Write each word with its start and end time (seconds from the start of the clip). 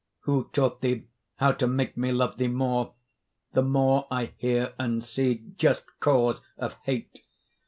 Who 0.21 0.45
taught 0.51 0.81
thee 0.81 1.03
how 1.35 1.51
to 1.51 1.67
make 1.67 1.95
me 1.95 2.11
love 2.11 2.37
thee 2.37 2.47
more, 2.47 2.95
The 3.53 3.61
more 3.61 4.07
I 4.09 4.31
hear 4.37 4.73
and 4.79 5.05
see 5.05 5.43
just 5.57 5.85
cause 5.99 6.41
of 6.57 6.73
hate? 6.85 7.21